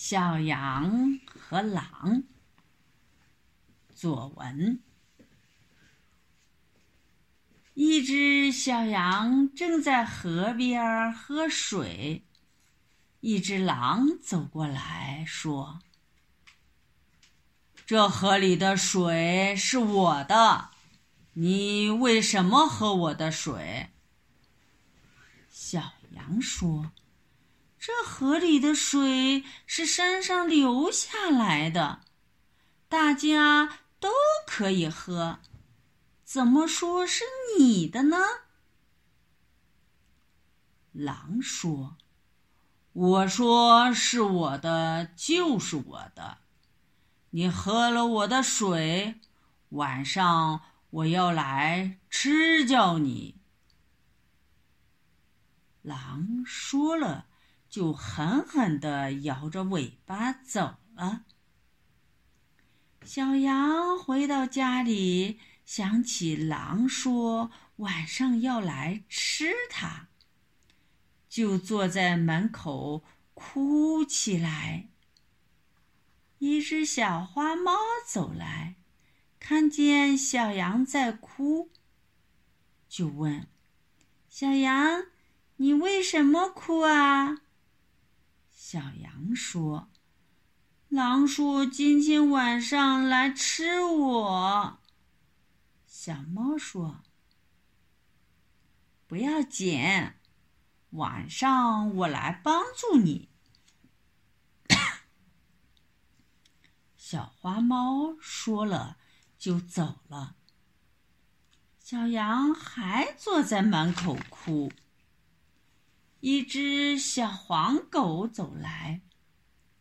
[0.00, 2.22] 小羊和狼。
[3.92, 4.80] 作文：
[7.74, 12.24] 一只小羊正在河边喝水，
[13.18, 15.80] 一只狼走过来说
[17.84, 20.70] ：“这河里的水是我的，
[21.32, 23.88] 你为什么喝我的水？”
[25.50, 26.92] 小羊说。
[27.78, 32.00] 这河里的水是山上流下来的，
[32.88, 34.10] 大家都
[34.46, 35.38] 可以喝，
[36.24, 37.22] 怎么说是
[37.56, 38.16] 你的呢？
[40.92, 41.96] 狼说
[42.92, 46.38] ：“我说是我的，就是我的。
[47.30, 49.20] 你喝了我的水，
[49.68, 53.40] 晚上我要来吃掉你。”
[55.82, 57.26] 狼说了。
[57.68, 61.24] 就狠狠地摇着尾巴走了。
[63.04, 70.08] 小羊回到家里，想起狼说晚上要来吃它，
[71.28, 74.88] 就坐在门口哭起来。
[76.38, 77.72] 一只小花猫
[78.06, 78.76] 走来，
[79.40, 81.70] 看见小羊在哭，
[82.88, 83.48] 就问
[84.28, 85.06] ：“小羊，
[85.56, 87.42] 你为什么哭啊？”
[88.70, 89.88] 小羊说
[90.90, 94.78] ：“狼叔今天晚上来吃我。”
[95.88, 97.02] 小猫说
[99.08, 100.12] ：“不要紧，
[100.90, 103.30] 晚上我来帮助你。”
[106.94, 108.98] 小花猫说了
[109.38, 110.36] 就走了。
[111.78, 114.70] 小羊还坐在门口哭。
[116.20, 119.02] 一只小黄狗走来，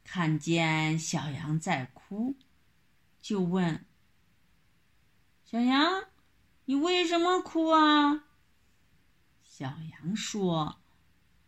[0.03, 2.35] 看见小羊在哭，
[3.19, 3.87] 就问
[5.43, 6.03] ：“小羊，
[6.65, 8.25] 你为什么哭啊？”
[9.41, 10.77] 小羊说：“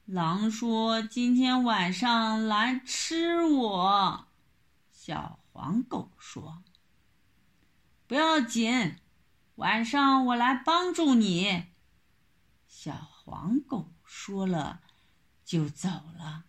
[0.06, 4.26] 狼说今天晚上来吃我。”
[4.92, 6.64] 小黄狗说
[8.08, 8.96] ：“不要紧，
[9.58, 11.68] 晚上我来帮助你。”
[12.68, 13.94] 小黄狗。
[14.12, 14.82] 说了，
[15.50, 16.46] 就走了。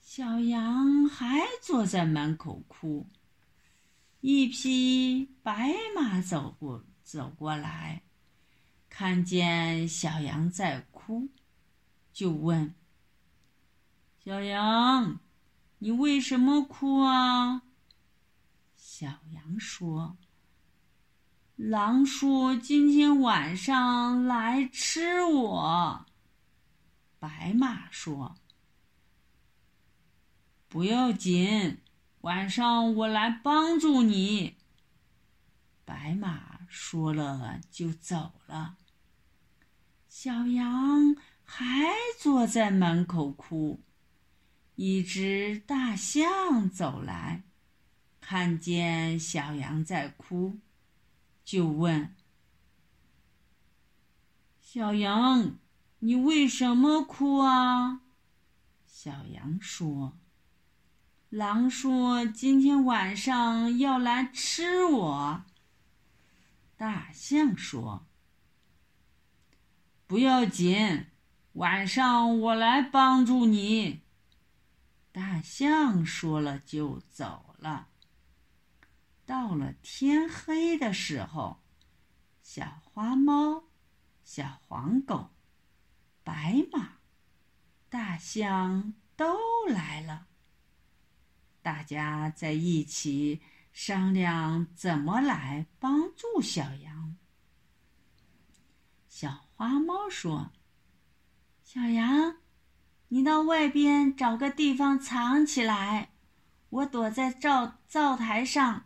[0.00, 3.06] 小羊还坐在门口哭。
[4.22, 8.00] 一匹白马走过走过来，
[8.88, 11.28] 看见小羊在哭，
[12.14, 12.74] 就问
[14.24, 15.20] ：“小羊，
[15.80, 17.64] 你为什么哭啊？”
[18.74, 20.16] 小羊说。
[21.56, 26.06] 狼说：“今天晚上来吃我。”
[27.22, 28.34] 白马说
[30.66, 31.78] ：“不要紧，
[32.22, 34.56] 晚上我来帮助你。”
[35.86, 38.76] 白马说了就走了。
[40.08, 43.80] 小羊还坐在门口哭。
[44.74, 47.44] 一只大象走来，
[48.20, 50.58] 看见小羊在哭。
[51.44, 52.16] 就问
[54.60, 55.58] 小羊
[56.04, 58.00] ：“你为什么哭啊？”
[58.84, 60.18] 小羊说
[61.30, 65.44] ：“狼说今天晚上要来吃我。”
[66.76, 68.06] 大象说
[70.08, 71.06] ：“不要紧，
[71.52, 74.02] 晚上我来帮助你。”
[75.12, 77.88] 大象说了就走了。
[79.24, 81.62] 到了天黑的时候，
[82.42, 83.64] 小花猫、
[84.24, 85.31] 小黄狗、
[86.24, 86.98] 白马、
[87.88, 90.26] 大象都来了。
[91.62, 93.40] 大家在一起
[93.72, 97.16] 商量怎么来帮助小羊。
[99.08, 100.50] 小花猫说
[101.62, 102.36] ：“小羊，
[103.08, 106.10] 你到外边找个地方藏起来，
[106.70, 108.84] 我躲在灶灶台上。”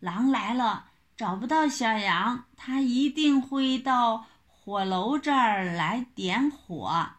[0.00, 4.26] 狼来了，找不到小羊，它一定会到
[4.66, 7.12] 火炉这儿来点火。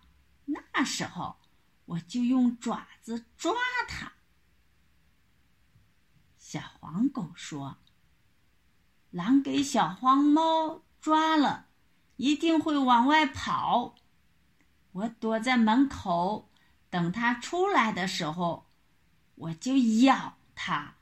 [0.47, 1.37] 那时候，
[1.85, 3.53] 我就用爪子抓
[3.87, 4.11] 它。
[6.37, 7.77] 小黄狗说
[9.11, 11.69] ：“狼给小黄猫抓了，
[12.17, 13.95] 一定会往外跑。
[14.91, 16.49] 我躲在门口，
[16.89, 18.67] 等它出来的时候，
[19.35, 20.95] 我就咬它。”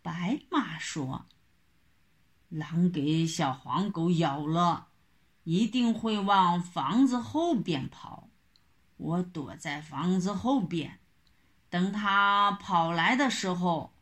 [0.00, 1.26] 白马说
[2.54, 4.86] ：“狼给小黄狗咬了，
[5.42, 8.28] 一定会往房子后边跑。
[8.96, 11.00] 我躲在房子后边，
[11.68, 13.92] 等他跑来的时候，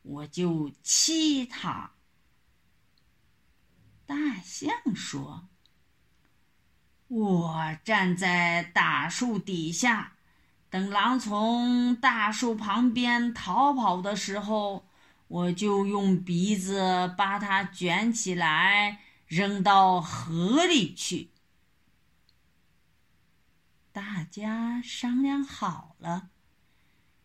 [0.00, 1.90] 我就欺他。”
[4.08, 5.46] 大象说
[7.08, 10.14] ：“我站在大树底下。”
[10.70, 14.87] 等狼从大树旁边逃跑的时候，
[15.28, 21.30] 我就用鼻子把它卷起来，扔到河里去。
[23.92, 26.30] 大家商量好了，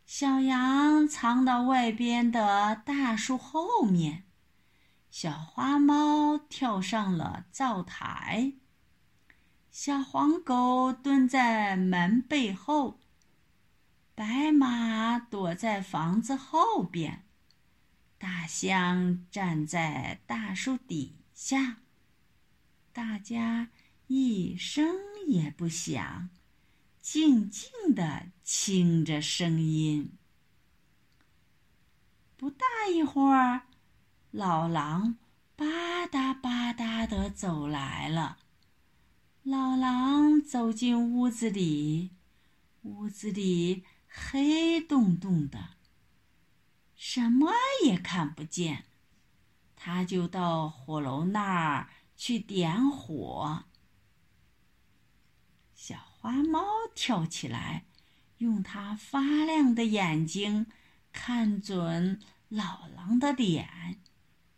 [0.05, 4.25] 小羊藏到外边的大树后面，
[5.09, 8.53] 小花猫跳上了灶台，
[9.71, 13.00] 小黄狗蹲在门背后。
[14.15, 17.25] 白马躲在房子后边，
[18.23, 21.79] 大象站在大树底下。
[22.93, 23.67] 大家
[24.07, 24.95] 一声
[25.27, 26.29] 也不响，
[27.01, 30.13] 静静地听着声音。
[32.37, 32.65] 不大
[32.95, 33.63] 一会儿，
[34.31, 35.17] 老狼
[35.57, 38.37] 吧嗒吧嗒地走来了。
[39.43, 42.11] 老狼走进屋子里，
[42.83, 43.83] 屋子里。
[44.07, 45.71] 黑洞洞的，
[46.95, 47.51] 什么
[47.83, 48.85] 也看不见。
[49.75, 53.65] 他就到火炉那儿去点火。
[55.73, 56.63] 小花猫
[56.95, 57.85] 跳起来，
[58.37, 60.67] 用它发亮的眼睛
[61.11, 64.01] 看准老狼的脸，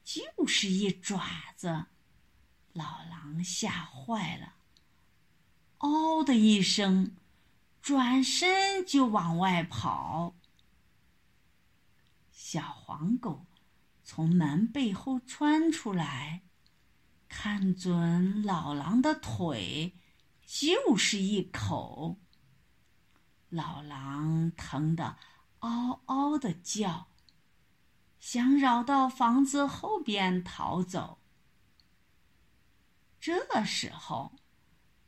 [0.03, 1.23] 就是一爪
[1.55, 1.87] 子。
[2.73, 4.55] 老狼吓坏了，
[5.79, 7.15] 嗷的一声。
[7.81, 10.35] 转身就往外跑。
[12.56, 13.48] 小黄狗
[14.02, 16.44] 从门背后窜出来，
[17.28, 19.98] 看准老狼的腿，
[20.46, 22.16] 就是一口。
[23.50, 25.18] 老狼疼得
[25.60, 27.07] 嗷嗷的叫，
[28.22, 31.19] 想绕到房子后边逃走。
[33.19, 34.31] 这时候，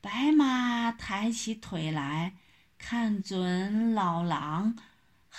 [0.02, 2.36] 白马抬起腿来。
[2.78, 4.76] 看准老狼，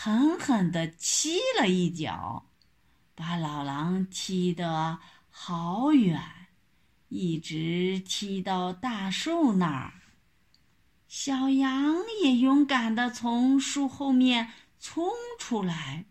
[0.00, 2.46] 狠狠地踢了一脚，
[3.16, 6.22] 把老狼踢得好远，
[7.08, 9.94] 一直踢到大树那儿。
[11.08, 16.06] 小羊也勇敢地从树后面冲出来，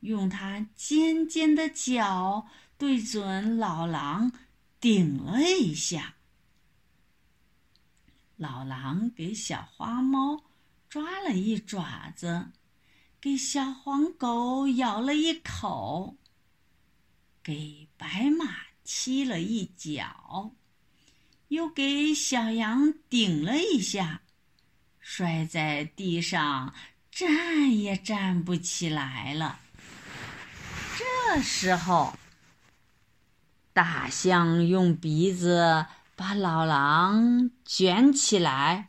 [0.00, 2.46] 用它尖尖的角
[2.78, 4.32] 对准老狼
[4.80, 6.14] 顶了一下。
[8.36, 10.42] 老狼给小花猫
[10.88, 12.46] 抓了一爪子，
[13.24, 16.18] 给小黄狗咬了一口，
[17.42, 18.54] 给白马
[18.84, 20.50] 踢了一脚，
[21.48, 24.20] 又给小羊顶了一下，
[25.00, 26.74] 摔在地上，
[27.10, 29.58] 站也站不起来了。
[30.98, 32.18] 这时候，
[33.72, 35.86] 大象用鼻子。
[36.16, 38.88] 把老狼卷起来，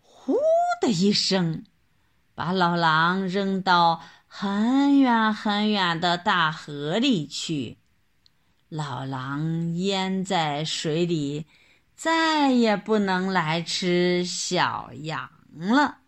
[0.00, 0.38] 呼
[0.80, 1.64] 的一声，
[2.42, 7.76] 把老狼扔到很远很远的大河里去。
[8.70, 11.44] 老狼淹在水里，
[11.94, 15.98] 再也不能来吃小羊了。